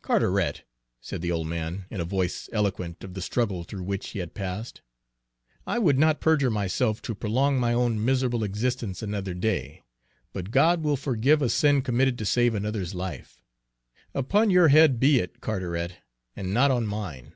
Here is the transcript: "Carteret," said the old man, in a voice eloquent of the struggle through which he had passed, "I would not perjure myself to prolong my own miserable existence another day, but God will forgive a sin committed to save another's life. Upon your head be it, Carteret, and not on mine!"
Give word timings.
"Carteret," 0.00 0.62
said 1.00 1.22
the 1.22 1.32
old 1.32 1.48
man, 1.48 1.86
in 1.90 2.00
a 2.00 2.04
voice 2.04 2.48
eloquent 2.52 3.02
of 3.02 3.14
the 3.14 3.20
struggle 3.20 3.64
through 3.64 3.82
which 3.82 4.10
he 4.10 4.20
had 4.20 4.32
passed, 4.32 4.80
"I 5.66 5.80
would 5.80 5.98
not 5.98 6.20
perjure 6.20 6.50
myself 6.50 7.02
to 7.02 7.16
prolong 7.16 7.58
my 7.58 7.72
own 7.72 8.04
miserable 8.04 8.44
existence 8.44 9.02
another 9.02 9.34
day, 9.34 9.82
but 10.32 10.52
God 10.52 10.84
will 10.84 10.96
forgive 10.96 11.42
a 11.42 11.48
sin 11.48 11.82
committed 11.82 12.16
to 12.18 12.24
save 12.24 12.54
another's 12.54 12.94
life. 12.94 13.42
Upon 14.14 14.50
your 14.50 14.68
head 14.68 15.00
be 15.00 15.18
it, 15.18 15.40
Carteret, 15.40 15.96
and 16.36 16.54
not 16.54 16.70
on 16.70 16.86
mine!" 16.86 17.32